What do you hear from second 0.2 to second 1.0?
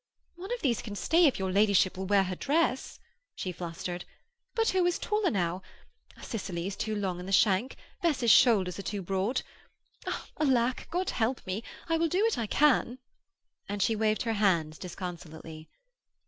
'One of these can